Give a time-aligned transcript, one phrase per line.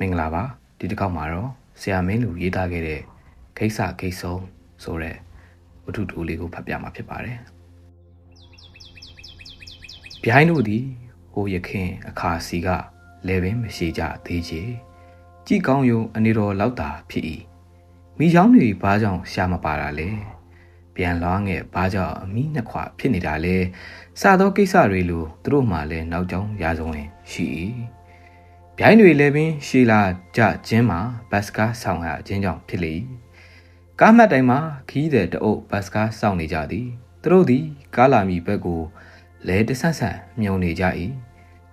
[0.00, 0.42] မင်္ဂလာပါ
[0.78, 3.00] ဒီတစ်ခေါက်မှာတော့ဆရာမင်းလူရေးသားခဲ့တဲ့
[3.56, 4.42] ခိစ္စခိဆုံး
[4.82, 5.16] ဆိုတဲ့
[5.84, 7.38] ဝတ္ထုတူလေးကိုဖတ်ပြမှာဖြစ်ပါတယ်
[10.24, 10.84] ဗျိုင်းတို့သည်
[11.32, 12.68] ဟိုရခင်အခါစီက
[13.28, 14.62] လဲပင်မရှိကြသေးချေ
[15.46, 17.24] ကြည်ကောင်းယုံအနေတော်လောက်တာဖြစ်၏
[18.18, 20.08] မိချောင်းတွေဘာကြောင့်ရှာမပါတာလဲ
[20.94, 23.56] ပြန်လွှားငယ်ဘာကြောင့်အမိနှစ်ခွဖြစ်နေတာလဲ
[24.20, 27.46] စသောကိစ္စတွေလိုသူတို့မှလည်းနောက်ကျောင်းရာဇဝင်ရှိ၏
[28.78, 30.00] ဗျိုင်းတွေလည်းပင်ရှီလာ
[30.36, 31.00] ကြခြင်းမှာ
[31.30, 32.94] ဘတ်စကားဆောင်ရခြင်းကြောင့်ဖြစ်လေ
[34.00, 34.58] ကားမှတ်တိုင်းမှာ
[34.90, 36.86] ခီးတဲ့တအုပ်ဘတ်စကားစောင့်နေကြသည်
[37.22, 37.64] သူတို့သည်
[37.96, 38.82] ကားလာမီဘက်ကို
[39.46, 40.84] လဲတဆန့်ဆန့်မြုံနေကြ၏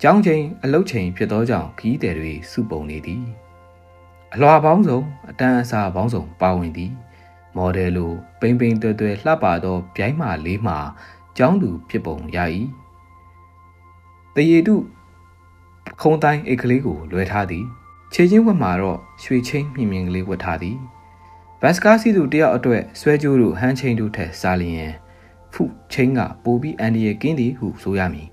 [0.02, 3.24] ကြောင်းချိန်အလုတ်ချိန်ဖြစ်သောကြောင့်ခီးတဲ့တွေစုပုံနေသည်
[4.34, 6.92] အလွာပေါင်းစုံအတန်းအစာပေါင်းစုံပါဝင်သည်
[7.56, 10.78] မော်ဒယ်လိုပိန်ပိန်တွဲတွဲလှပသောဗျိုင်းမာလေးမှာ
[11.38, 12.38] ကျောင်းသူဖြစ်ပုံရ၏
[14.36, 14.76] တရေတု
[16.00, 17.66] ခုံတိုင်းအိတ်ကလေးကိုလွှဲထားသည်
[18.14, 20.78] ခြေချင်းဝက်မှာတော့ရွှေချင်းမြင်မြင်ကလေးဝတ်ထားသည်
[21.62, 24.92] ဘတ်စကားစီသူတယောက်အတွက်ဆွဲကြိုးတို့ဟန်းချင်းတို့ထက်စားလျင်
[25.54, 28.28] ဖုချင်းကပိုပြီးအန်ဒီရဲ့ကင်းသည်ဟုဆိုရမည်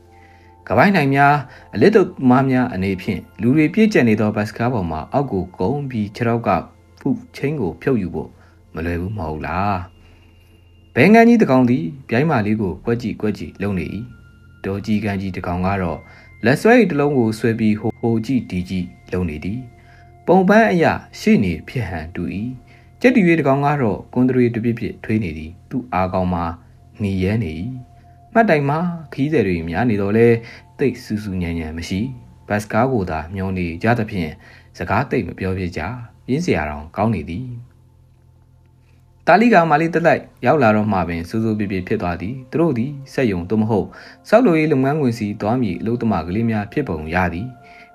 [0.69, 1.35] ကပိုင်းနိုင်များ
[1.75, 6.49] အလစ်တို့မားများအနေဖြင့်လူတွေပြည့်ကျက်နေသောဘတ်စကားပေါ်မှာအောက်ကိုကုန်းပြီးခြေထောက်က
[7.01, 8.31] ဖုချင်းကိုဖြုတ်ယူဖို့
[8.75, 9.79] မလွယ်ဘူးမဟုတ်လား
[10.95, 13.87] ဘဲငန်းကြီးတကောင်သည်ပြိုင်းမာလေးကိုကွက်ကြည့်ကွက်ကြည့်လုံနေ၏
[14.65, 15.99] ဒေါ်ကြီးကန်းကြီးတကောင်ကတော့
[16.45, 19.61] လက်ဆွဲတလုံးကိုဆွဲပြီးဟိုဟိုကြည့်ဒီကြည့်လုံနေသည်
[20.27, 22.23] ပုံပန်းအရာရှေ့နေဖြစ်ဟန်တူ၏
[23.01, 26.45] ကြက်တီရွေးတကောင်ကတော့ကွန်တရီတပြစ်ပြစ်ထွေးနေသည်သူ့အားကောင်းမှာ
[26.99, 27.53] หนีရဲနေ၏
[28.33, 28.79] မှတ်တိုင်မှာ
[29.13, 30.29] ခီးသည်တွေများနေတော့လဲ
[30.79, 32.01] တိတ်ဆူဆူညံ့ညံ့မရှိ
[32.49, 34.33] ဘတ်စကားကိုသာမျောနေကြသဖြင့်
[34.79, 35.81] စကားတိတ်မပြောဖြစ်ကြ
[36.27, 37.47] ပြင်းစရာတောင်ကောင်းနေသည်
[39.31, 43.87] တာလီကမာလီတက်လိုက်ရောက်လာတော့မှပင်စူးစူးပြပြဖြစ်သွားသည်သူတို့သည်စက်ယုံသို့မဟုတ်
[44.29, 47.47] စောက်လိုရေးလုပ်ငန်းဝင်စီသွားမည်အလုပ်သမားကလေးများဖြစ်ပုံရသည်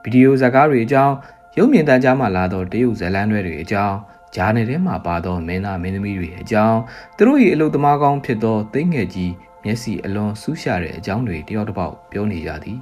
[0.03, 1.15] ဗီဒီယိုဇာကားတွေအကြောင်း
[1.57, 3.97] ရုပ်မြင်သံကြားမှလာသောတရုတ်ဇလန်းတွေအကြောင်း
[4.35, 6.79] ဂျာနယ်ထဲမှာပါသောမင်းသားမင်းသမီးတွေအကြောင်း
[7.17, 12.79] သူတို့၏အလုပ်သမားကောင်းဖြစ်သောသိငယ်ကြီးမျက်စိအလွန်ဆူးရှာတဲ့အကြောင်းတွေတယောက်တစ်ပေါက်ပြောနေကြသည်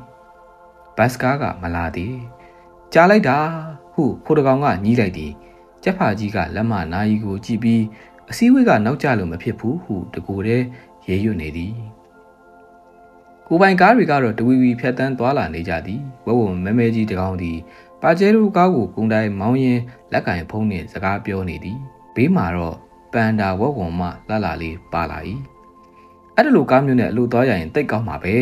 [0.97, 2.15] ဘတ်စကားကမလာသည်
[2.93, 3.37] ကြားလိုက်တာ
[3.93, 5.33] ဟုခိုးတကောင်ကညီးလိုက်သည်
[5.83, 7.81] ကျက်ဖာကြီးကလက်မနာယီကိုကြည့်ပြီး
[8.31, 10.65] အစည်းအဝေးကနောက်ကျလို့မဖြစ်ဘူးဟုတကူတည်း
[11.07, 11.73] ရေရွတ်နေသည်
[13.47, 17.57] ကိုပိုင်ကားတွေကတော့တဝီဝီဖြတ်တန်းသွားလာနေကြသည်ဝဝမဲမဲကြီးတကောင်သည်
[18.01, 19.79] ပါကျဲတို့ကားကိုကုန်းတိုင်းမောင်းရင်
[20.13, 21.77] လက်ကင်ဖုံးနှင့်စကားပြောနေသည်
[22.15, 22.75] ဘေးမှာတော့
[23.13, 25.19] ပန်ဒါဝက်ဝံမှလှလာလေးပါလာ၏
[26.35, 28.35] အဲ့ဒါလိုကားမျိုးနဲ့အလိုသွားရရင်တိတ်ကောင်းမှာပဲ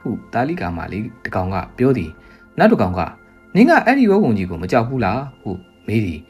[0.00, 2.10] ဟုတာလီကာမလေးတကောင်ကပြောသည်
[2.58, 3.00] နောက်တကောင်က
[3.54, 5.50] နင်းကအဲ့ဒီဝက်ဝံကြီးကိုမကြောက်ဘူးလားဟု
[5.86, 6.20] မေးသည်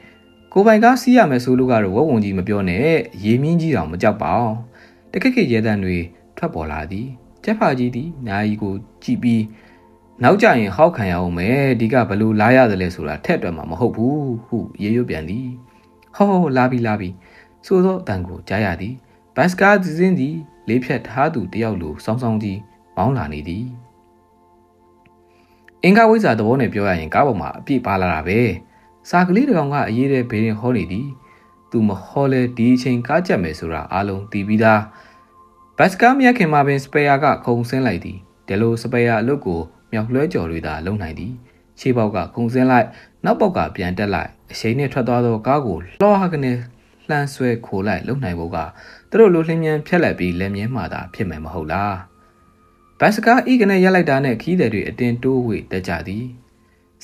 [0.52, 2.88] ကိုပိုင်ကားစီးရမယ်ဆိုလို့ကတော့ဝက်ဝံကြီးမပြောနဲ့
[3.24, 4.56] ရေမြင့်ကြီးတောင်မကြောက်ပါအောင်
[5.12, 5.98] တခက်ခက်ရဲတန်းတွေ
[6.36, 7.08] ထွက်ပေါ်လာသည်
[7.44, 9.42] ကျက်ဖာကြီးသည်နာယီကိုကြည့်ပြီး
[10.22, 15.48] နောက်ကြရင်ဟောက်ခံရအောင်မယ်ဒီကဘလို့လာရတယ်လဲဆိုတာထက်တွက်မှာမဟုတ်ဘူးဟုရေရွပြန်သည်
[16.16, 17.10] ဟောလာပြီလာပြီ
[17.66, 18.94] ဆိုသောအတန်ကိုကြားရသည်
[19.36, 20.36] ဘတ်စကားစင်းသည်
[20.68, 22.58] လေးဖြတ်ထားသူတယောက်လိုစောင်းစောင်းကြီး
[22.96, 23.66] မောင်းလာနေသည်
[25.82, 28.38] အင်္ဂါဝိဇ္ဇာသဘောနဲ့ပြောရရင်ကားပေါ်မှာအပြည့်ပါလာတာပဲ
[29.08, 31.08] စာကလေးတကောင်ကအရေးတဲ့ဘေးရင်ဟောနေသည်
[31.70, 34.82] သူမဟောလဲဒီအချိန်ကားကြက်မယ်ဆိုတာအားလုံးသိပြီးသား
[35.78, 38.18] ဘတ်စကားမြက်ခင်မှာပင်စပယ်ယာကခုံဆင်းလိုက်သည်
[38.48, 39.60] ဒဲလိုစပယ်ယာအလုပ်ကို
[39.92, 41.32] မြောက်လွှဲကြော်တွေသာလုံနိုင်သည်
[41.80, 42.86] ခြေပေါက်ကခုံဆင်းလိုက်
[43.24, 46.52] နောက်ပေါက်ကပြန်တက်လိုက်အရှိန်နဲ့ထွက်သွားသောကားကိုလှော်ဟကနေ
[47.08, 48.58] လှမ်းဆွဲခိုလိုက်လုံနိုင်ဖို့က
[49.10, 51.96] သူတို့လိုလှင်းမြန်ဖြက်လက်ပြီးလက်မြဲမှသာဖြစ်မယ်မဟုတ်လား
[53.00, 56.24] ဘတ်စကားဤကနေရက်လိုက်တာနဲ့ခီးတယ်တွေအတင်းတိုးဝေတက်ကြသည်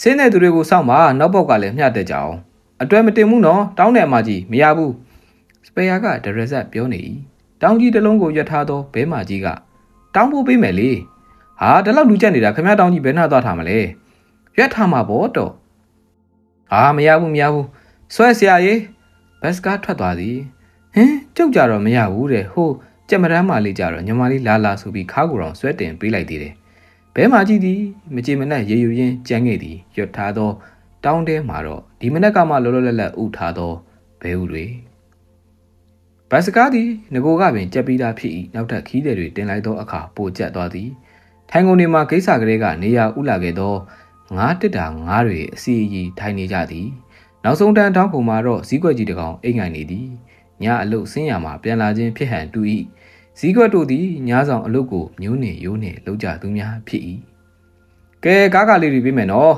[0.02, 2.34] ဆင်းတဲ့သူတွေကိုစောင့်ပါနောက်ပေါက်ကလည်းမျှတက်ကြအောင်
[2.82, 4.92] အတွဲမတင်ဘူးနော်တောင်းတဲ့အမကြီးမရဘူး
[5.66, 7.00] စပယ်ယာကဒရက်ဆက်ပြောနေ၏
[7.62, 9.46] တောင်းကြီးတစ်လုံးကိုရထားသောဘဲမာကြီးက
[10.14, 10.90] တောင်းဖို့ပေးမယ်လေ
[11.60, 13.78] ဟာဒီလောက်လူကျက်နေတာခမရတောင်းကြီးဘယ်နှသွားထားမလဲ
[14.56, 15.52] ရွက်ထားမှာပေါ့တော့
[16.72, 17.66] ဟာမရဘူးမရဘူး
[18.14, 18.80] ဆွဲဆရာကြီး
[19.40, 20.36] ဘတ်စကားထွက်သွားသည်
[20.94, 22.68] ဟင်ကျုပ်ကြတော့မရဘူးတဲ့ဟို
[23.08, 26.54] ကြက်မရမ်းမလေးကြတော့ညီမလေးလာလာဆိုပြီးခါးကိုယ်တော်ဆွဲတင်ပေးလိုက်သေးတယ်
[27.16, 27.80] ဘဲမာကြီးသည်
[28.14, 30.50] မကြည်မနက်ရေယူရင်းကြမ်းခဲ့သည်ရွတ်ထားသော
[31.04, 33.72] တောင်းတဲမှာတော့ဒီမနက်ကမှလောလောလတ်လတ်ဥထားသော
[34.20, 34.64] ဘဲဥတွေ
[36.30, 40.90] ဘတ်စကားသည်ငကိုကပင်ကြက်ပြီးသားဖြစ်၏နောက်ထပ်ခီးတယ်တွေတင်လိုက်သောအခါပိုကျက်သွားသည်
[41.50, 43.74] ထိုင်ကုန်တွေမှာဂိတ်စာကလေးကနေရာဥလာခဲ့သော
[44.36, 46.88] ငါးတစ်တာငါးတွေအစီအီထိုင်နေကြသည်
[47.44, 50.08] နောက်ဆုံးတန်းတောင်းကုန်မှာတော့ဇီးကွက်ကြီးတကောင်အိမ်ငိုင်နေသည်
[50.62, 52.60] ညအလုတ်ဆင်းရမှာပြန်လာခြင်းဖြစ်ဟန်တူ၏
[53.38, 57.02] ဇီးကွက်တို့သည်ညဆောင်အလုတ်ကိုမျိုးနေရိုးနေလောက်ကြသူများဖြစ်၏
[58.24, 59.54] ကဲကားကလေးတွေပြေးမယ်နော်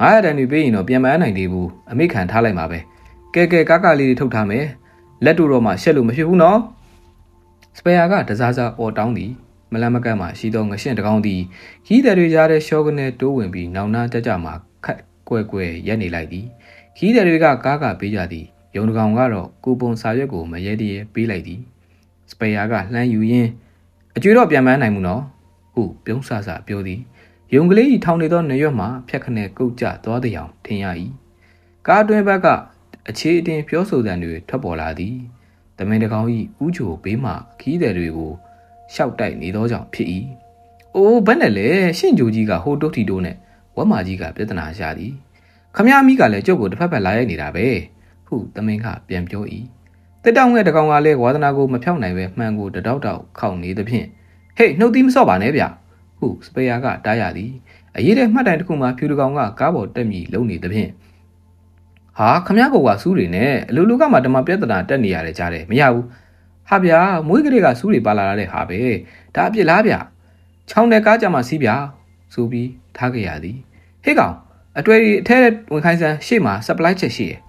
[0.00, 2.78] 900တန်တွေပေးရင်တော့ပြန်မအနိုင်သေးဘူးအမိခံထားလိုက်ပါပဲ
[3.34, 4.64] ကဲကဲကားကလေးတွေထုတ်ထားမယ်
[5.24, 6.58] လက်တို့တော့မှရှက်လို့မဖြစ်ဘူးနော်
[7.78, 9.30] စပယ်ယာကတစားစားအော်တောင်းသည်
[9.72, 11.40] မလန်မကန့်မှရှိသောငရှင့်တကောင်သည်
[11.86, 14.54] ခီးတယ်တွေကြားတဲ့ရှော့ကနေတိုးဝင်ပြီးနောင်နာကြကြမှာ
[14.84, 16.46] ခတ်ကွယ်ကွယ်ရက်နေလိုက်သည်
[16.96, 21.60] ခီးတဲ့တွေကကားကပေးကြသည်ယုံတကောင်ကတော့ကိုပုံစာရွက်ကိုမရဲတည်းပေးလိုက်သည်
[22.30, 23.50] စပယ်ယာကလှမ်းယူရင်း
[24.16, 25.22] အကျွေးတော့ပြန်မနိုင်ဘူးနော်
[25.72, 27.00] ဟုပြုံးဆဆပြောသည်
[27.54, 30.86] ယုံကလေးကြီးထောင်နေသောနေရွက်မှဖြတ်ခနဲကုတ်ကျသွားတဲ့အောင်ထင်ရ၏
[31.86, 32.46] ကားတွင်ဘက်က
[33.08, 35.16] အခြေအတင်ပြောဆိုသံတွေထွက်ပေါ်လာသည်
[35.78, 36.26] တမင်တကောင်၏
[36.64, 38.32] ဥချိုဘေးမှခီးတဲ့တွေကို
[38.94, 40.08] ရှောက်တိုက်နေသောကြောင့်ဖြစ်၏
[40.94, 43.36] အိုးဘယ်နဲ့လဲရှင့်ဂျိုကြီးကဟိုတုတ်ထီတိုးနဲ့
[43.76, 45.12] ဝက်မာကြီးကပြဿနာရှာသည်
[45.76, 47.66] ခမရမိကလည်းကျုပ်ကိုတစ်ဖက်ဖက်လာရိုက်နေတာပဲ
[48.26, 49.44] ဟုသမင်ကပြန်ပြော၏
[50.28, 54.06] တက်တောင်ငယ်တကောင်ကလည်းဝါသနာကိုမဖြောက်နိုင်ပဲမှန်ကိုတတောက်တောက်ခောက်နေသဖြင့်
[54.56, 55.62] ဟေးနှုတ်သီးမစော့ပါနဲ့ဗျ
[56.18, 57.50] ဟုစပယ်ယာကတားရသည်
[57.96, 60.90] အရေးတဲ့မှတ်တိုင်တစ်ခုမှာဖြူတကောင်ကကားပေါ်တက်မြည်လုံနေသဖြင့်
[62.18, 66.06] ဟာခမရကောကစူးတွေနဲ့အလူလူကမှဓမ္မပြဿနာတက်နေရတယ်ကြားတယ်မရဘူး
[66.68, 68.80] ဟာဗျာမွေးကလေးကစူးတွေပါလာတဲ့ဟာပဲ
[69.34, 69.94] ဒါအပြစ်လားဗျ
[70.70, 71.70] ချောင်းတဲ့ကားကြမှာစီးဗျ
[72.34, 73.58] ဆိုပြီးထားခဲ့ရသည်
[74.04, 74.34] ဟေးကောင်
[74.78, 75.38] အတွေ့အထဲ
[75.72, 77.40] ဝင်ခိုင်းစမ်းရှေ့မှာ supply ချက်ရှိတယ်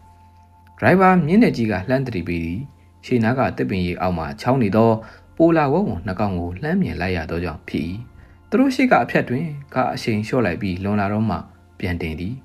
[0.80, 2.60] ဒရိုင်ဘာမြင်းတဲ့ကြီးကလှမ်းတတိပေးသည်
[3.06, 4.92] ရှေ့နားကတစ်ပင်ရီအောက်မှာချောင်းနေသော
[5.38, 7.86] ပိုလာဝုံနှကောင်ကိုလှမ်းမြင်လိုက်ရသောကြောင့်ဖြစ်၏
[8.50, 11.38] သူတို့ရှိကအဖြတ်တွင်ကားအရှိန်လျှော့လိုက်ပြီးလွန်လာတော့မှ
[11.80, 12.36] ပြန်တင်သည်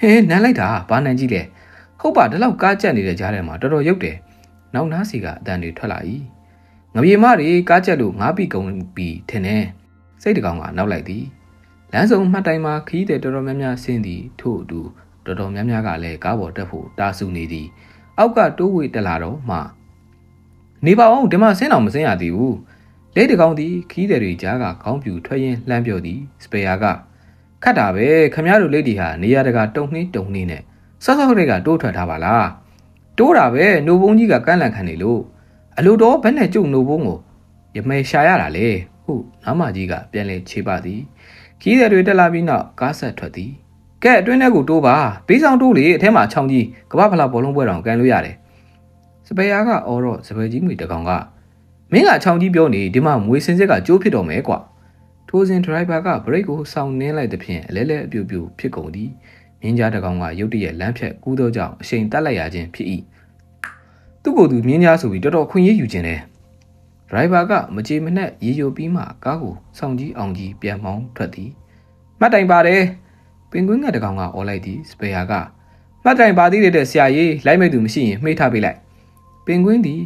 [0.00, 1.42] ဟဲနန်းလိုက်တာဘာနန်းကြီးလဲ
[2.00, 4.16] ဟုတ်ပါဒီလောက်ကားကြက်နေတဲ့ကြားထဲမှာတော်တော်ရုပ်တယ်
[4.74, 5.98] နောက်နားစီကအတန်တွေထွက်လာ၏
[6.94, 8.62] ငပြေမတွေကားကြက်လို့ငါးပြီကုံ
[8.96, 9.64] ပြီးထင်တယ်
[10.22, 11.24] စိတ်တကောင်ကနောက်လိုက်သည်
[11.92, 14.80] လမ်းစုံမှတ်တိုင်မှာခီးတဲ့တော်တော်များများဆင်းသည်ထို့အတူ
[15.24, 17.66] တော်တော်များများကလည်းကားပေါ်တက်ဖို့တာဆူနေသည်
[18.18, 19.58] အောက်ကတိုးဝေတက်လာတော့မှ
[20.86, 22.56] နေပါအောင်ဒီမှာဆင်းအောင်မဆင်းရသေးဘူး
[23.14, 26.84] လက်တကောင်သည်ခီးတဲ့တွေကြားကခေါင်းပြူထွက်ရင်လှမ်းပြောသည်စပယ်ယာက
[27.62, 30.62] ခတ်တာပဲခမရတို့လက်တီဟာနေရာတကာတုံနှင်းတုံနှင်းနဲ့
[31.04, 32.48] ဆော့ဆော့တွေကတိုးထွက်ထားပါလား
[33.18, 35.20] တိုးတာပဲနှုတ်ဘုံကြီးကကန့်လန့်ခံနေလို့
[35.78, 37.18] အလိုတော်ဘယ်နဲ့ကျုပ်နှုတ်ဘုံကို
[37.76, 38.68] ရမဲရှာရတာလေ
[39.04, 41.00] ဟုနားမကြီးကပြန်လဲခြေပါသည်
[41.60, 43.52] ခီးတဲ့တွေတက်လာပြီးနောက်ကားဆက်ထွက်သည်
[44.04, 44.94] ကဲအတွင်းထဲကိုတိုးပါ
[45.28, 48.36] ဘေးဆောင်တိုးလေအထဲမှာချောင်းကြီးကမ္ဘာဖလားဘောလုံးပွဲတော်ကန်လို့ရတယ်
[49.26, 51.10] စပယ်ယာကအော်တော့စပယ်ကြီးငွေတကောင်က
[51.92, 54.58] မင်းကချောင်းကြီးပြောနေဒီမှာမွေစင်စစ်ကကျိုးဖြစ်တော့မယ်ကွာ
[55.28, 59.10] ထိုးစင်ဒရိုက်ဘာကဘရိတ်ကိုစောင့်နှင်းလိုက်တဲ့ဖြင့်အလဲလဲအပြူပြူဖြစ်ကုန်သည်
[59.60, 62.88] မြင်းကြားတကောင်ကရုတ်တရက်လမ်းဖြတ်ကူးသောကြောင့်အရှိန်တက်လိုက်ရခြင်းဖြစ်၏
[64.22, 66.20] သူ့ကိုယ်သူမြင်းကြားဆိုပြီးတော်တော်ခွင့်ရယူခြင်းတယ်
[67.08, 71.50] ဒရိုက်ဘာကမကြေမနက်ရေယိုပြီးမှကားကိုစောင့်ကြီးအောင်ကြီးပြန်မောင်းထွက်သည်
[72.20, 72.82] မှတ်တိုင်ပါတယ်
[73.54, 75.32] ပင်ကွင်းကတကောင်ကအော်လိုက်သည်စပယ်ယာက
[76.04, 78.78] မှတ်တိုင်ပါသေးတဲ့ဆရာကြီးလိုက်မဲ့သူမရှိရင်မှေးထားပေးလိုက်
[79.46, 80.00] ပင်ကွင်းသည်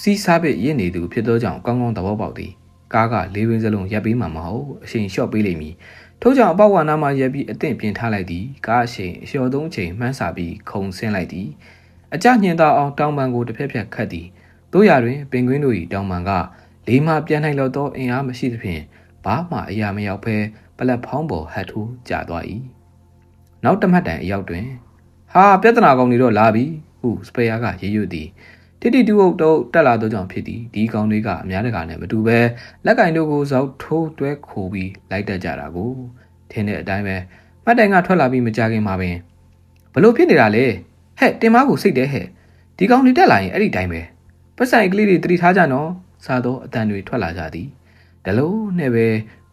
[0.00, 2.52] စီးစားပစ်ရင့်နေသူဖြစ်သောကြောင့်ကောင်းကောင်းသဘောပေါက်သည်
[2.94, 5.74] ကားကလေးဝင်းစလုံးရပ်ပေးမှမဟုတ်အချိန်လျှော့ပေးလိမ့်မည်
[6.20, 11.48] ထို့ကြောင့်အပေါက်ဝါနာမှာရပ်ပြီးအသင့်ပြင်ထားလိုက်သည်ကားအချိန်အလျှော်သုံးချိန်မှန်းစာပြီးခုံဆင်းလိုက်သည်
[12.14, 14.26] အကြညင်သာအောင်တောင်ပန်ကိုတစ်ဖက်ဖက်ခတ်သည်
[14.72, 16.30] တို့ရတွင်ပင်ကွင်းတို့၏တောင်ပန်က
[16.86, 18.82] လေးမှပြန်နိုင်လို့သောအင်အားမရှိသဖြင့်
[19.24, 20.36] ဘာမှအရာမရောက်ဘဲ
[20.76, 22.44] ပလက်ဖောင်းပေါ်ဟတ်ထိုးကျသွား၏
[23.64, 24.66] နောက်တမှတ်တိုင်အရောက်တွင်
[25.32, 26.64] ဟာပြဿနာကောင်တွေတော့လာပြီ
[27.00, 28.28] ဟုစပယ်ယာကရေရွတ်သည်
[28.80, 32.38] တိတိတူအုပ်တော့တက်လာသောကြောင့်ဖြစ်သည်ဒီကောင်တွေကအများတကာနဲ့မတူပဲ
[32.86, 35.90] လက်ကင်တို့ကိုဇောက်ထိုးတွဲခိုပြီးလိုက်တက်ကြတာကို
[36.50, 37.16] ထင်းတဲ့အတိုင်းပဲ
[37.64, 39.16] မှတ်တိုင်ကထွက်လာပြီးမကြခင်မှာပင်
[39.92, 40.64] ဘလို့ဖြစ်နေတာလဲ
[41.18, 42.26] ဟဲ့တင်မကိုစိတ်တဲဟဲ့
[42.76, 44.00] ဒီကောင်တွေတက်လာရင်အဲ့ဒီတိုင်းပဲ
[44.56, 45.88] ပတ်ဆိုင်ကလေးတွေတတိထားကြနော်
[46.24, 47.68] စားတော့အတန်တွေထွက်လာကြသည်
[48.24, 49.06] ဒလို့နဲ့ပဲ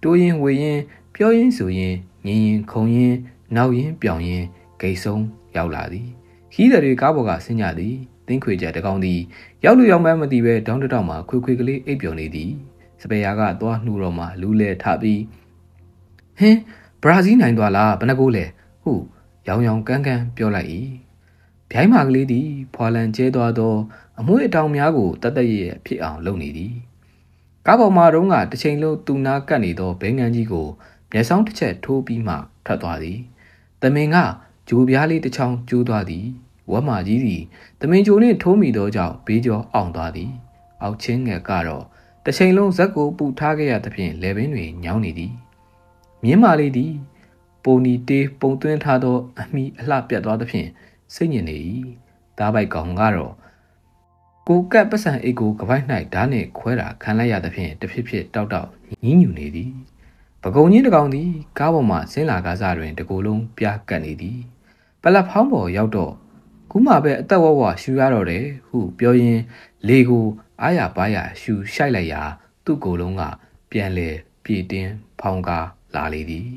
[0.04, 0.80] တိုးရင်ဝေရင်
[1.16, 1.96] ပြောရင်ဆိုရင်
[2.26, 3.16] ငင်းရင်ခုံရင်
[3.56, 4.46] နောက်ရင်ပြောင်ရင်
[4.82, 5.26] ဂိတ်ဆုံး
[5.56, 6.08] ရောက်လာသည်
[6.54, 7.96] ခီးတဲ့တွေကားပေါ်ကဆင်းကြသည်
[8.28, 9.20] တင်းခွေကြတကောင်သည်
[9.64, 12.52] ရောက်လူရောက်မှန်းမသိပဲဒေါင်းတတောက်မှာခွေခွေကလေးအိပ်ပျော်နေသည်
[13.02, 15.22] စပယ်ယာကသွားနှူတော့မှလူးလဲထပြီး
[16.40, 16.60] ဟင်း
[17.02, 18.46] ဘရာဇီးနိုင်သွားလားဘယ်နှကိုလဲ
[18.84, 18.94] ဟု
[19.48, 20.70] ရောင်ရောင်ကန်းကန်းပြောလိုက်၏
[21.72, 23.76] ဗျိုင်းမာကလေးသည်ဖွာလန်ကျဲသွားသော
[24.20, 26.74] အမွှေးအတောင်များကိုတတ်တရရဲ့ဖြစ်အောင်လုပ်နေသည်
[27.66, 30.68] ကားပေါ်မှာတုန်းကတစ်ချိန်လုံးသူနာကပ်နေသောဘဲငန်းကြီးကို
[31.12, 33.20] မျက်စောင်းတစ်ချက်ထိုးပြီးမှထွက်သွားသည်။
[33.84, 34.18] တမင်က
[34.70, 36.26] ဂျိုးပြားလေးတစ်ချောင်းကျိုးသွားသည်
[36.72, 37.44] ဝက်မာကြီးသည်
[37.82, 40.32] တမင်ဂျိုနှင့်ထိုးမိသောကြောင့်ဘေးကျော်အောင်သွားသည်။
[40.82, 41.84] အောက်ချင်းငယ်ကတော့
[42.26, 45.34] တစ်ချိန်လုံးဇက်ကိုပူထားခဲ့ရသဖြင့်လေပင်တွေညောင်းနေသည်။
[46.24, 46.94] မြင်းမာလေးသည်
[47.64, 50.68] ပုံနီတေးပုံသွင်းထားသောအမိအလှပြတ်သွားသဖြင့်
[51.16, 51.58] စိတ်ညစ်နေ၏။
[52.38, 53.34] သားပိုက်ကောင်ကတော့
[54.48, 58.70] ကိုကပ်ပစံအိတ်ကိုကပိုက်၌ဓာတ်နှင့်ခွဲတာခံလိုက်ရသဖြင့်တဖြစ်ဖြစ်တောက်တောက်
[59.04, 59.72] ညင်းညူနေသည်
[60.44, 61.30] ပကုံကြီးတကောင်သည်
[61.60, 64.40] ကားပေါ်မှဆင်းလာကားစားတွင်တကူလုံးပြားကပ်နေသည်
[65.02, 66.14] ပလက်ဖောင်းပေါ်ရောက်တော့
[66.72, 69.42] ခုမှပဲအသက်ဝဝရှူရတော့တယ်ဟုပြောရင်း
[69.88, 70.26] လေကို
[70.62, 72.22] အားရပါးရရှူရှိုက်လိုက်ရာ
[72.66, 73.24] သူ့ကိုယ်လုံးက
[73.72, 74.10] ပြန်လေ
[74.44, 76.50] ပြေတင်းဖောင်းကားလာလေသည်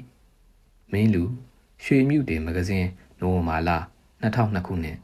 [0.92, 1.24] မင်းလူ
[1.84, 2.88] ရွှေမြူတင်မဂဇင်း
[3.20, 3.70] နိုဝင်ဘာလ
[4.22, 4.96] 2002ခုနှစ်